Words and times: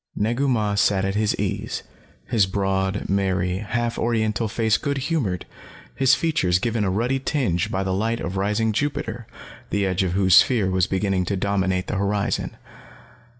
Negu 0.15 0.47
Mah 0.47 0.73
sat 0.73 1.05
at 1.05 1.13
his 1.13 1.35
ease, 1.39 1.83
his 2.25 2.47
broad, 2.47 3.07
merry, 3.07 3.59
half 3.59 3.99
Oriental 3.99 4.47
face 4.47 4.75
good 4.77 4.97
humored, 4.97 5.45
his 5.93 6.15
features 6.15 6.57
given 6.57 6.83
a 6.83 6.89
ruddy 6.89 7.19
tinge 7.19 7.69
by 7.69 7.83
the 7.83 7.93
light 7.93 8.19
of 8.19 8.35
rising 8.35 8.71
Jupiter, 8.71 9.27
the 9.69 9.85
edge 9.85 10.01
of 10.01 10.13
whose 10.13 10.37
sphere 10.37 10.71
was 10.71 10.87
beginning 10.87 11.25
to 11.25 11.37
dominate 11.37 11.85
the 11.85 11.97
horizon. 11.97 12.57